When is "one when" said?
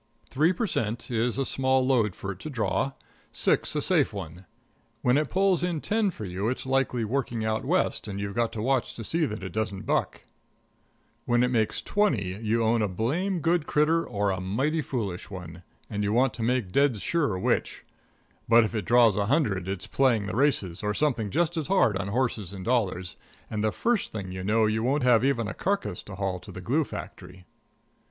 4.11-5.15